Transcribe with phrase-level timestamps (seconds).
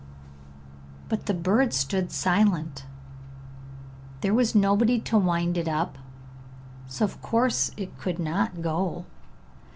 [1.09, 2.87] But the bird stood silent;
[4.21, 5.99] there was nobody to wind it up,
[6.87, 9.05] so of course it could not go.